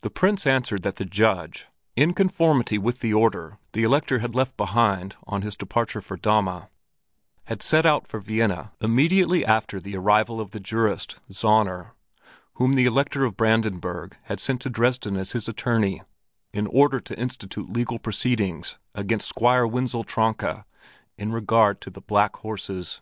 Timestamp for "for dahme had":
6.00-7.62